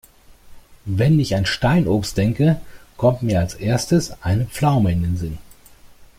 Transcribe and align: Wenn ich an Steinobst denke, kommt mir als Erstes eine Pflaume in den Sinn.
Wenn 0.87 1.19
ich 1.19 1.35
an 1.35 1.45
Steinobst 1.45 2.17
denke, 2.17 2.59
kommt 2.97 3.21
mir 3.21 3.39
als 3.39 3.53
Erstes 3.53 4.19
eine 4.23 4.47
Pflaume 4.47 4.91
in 4.91 5.03
den 5.03 5.17
Sinn. 5.17 5.37